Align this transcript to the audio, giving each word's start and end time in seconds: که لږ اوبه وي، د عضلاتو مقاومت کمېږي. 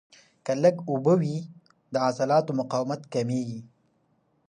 که 0.45 0.53
لږ 0.63 0.75
اوبه 0.89 1.13
وي، 1.21 1.37
د 1.93 1.95
عضلاتو 2.07 2.51
مقاومت 2.61 3.01
کمېږي. 3.13 3.61